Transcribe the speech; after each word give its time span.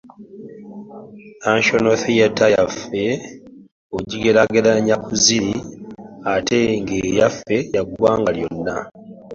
National 1.53 1.95
theatre 2.03 2.47
yaffe 2.55 3.03
bw’ogigeraageranya 3.87 4.95
ku 5.03 5.11
ziri, 5.23 5.53
ate 6.33 6.59
ng’eyaffe 6.81 7.55
ya 7.75 7.81
ggwanga 7.87 8.31
lyonna. 8.37 8.75